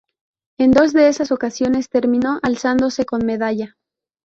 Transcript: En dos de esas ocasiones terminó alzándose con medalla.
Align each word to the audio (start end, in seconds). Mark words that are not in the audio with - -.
En 0.57 0.71
dos 0.71 0.93
de 0.93 1.09
esas 1.09 1.31
ocasiones 1.31 1.87
terminó 1.89 2.39
alzándose 2.41 3.05
con 3.05 3.23
medalla. 3.23 3.77